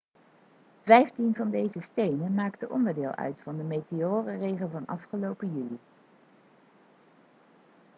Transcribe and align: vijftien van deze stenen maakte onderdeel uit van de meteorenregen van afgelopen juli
vijftien 0.85 1.33
van 1.35 1.49
deze 1.51 1.81
stenen 1.81 2.33
maakte 2.33 2.69
onderdeel 2.69 3.15
uit 3.15 3.37
van 3.43 3.57
de 3.57 3.63
meteorenregen 3.63 4.71
van 4.71 4.85
afgelopen 4.85 5.53
juli 5.55 5.79